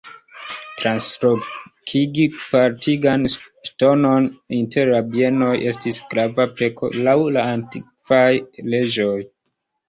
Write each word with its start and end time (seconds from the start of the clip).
Translokigi 0.83 2.23
partigan 2.45 3.27
ŝtonon 3.33 4.25
inter 4.61 4.91
la 4.95 5.03
bienoj 5.17 5.51
estis 5.73 6.01
grava 6.15 6.49
peko 6.63 6.91
laŭ 7.09 7.15
la 7.37 7.45
antikvaj 7.53 8.25
leĝoj. 8.77 9.15